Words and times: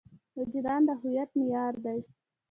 وجدان 0.39 0.81
د 0.87 0.89
هویت 1.01 1.29
معیار 1.37 1.73
دی. 1.85 1.99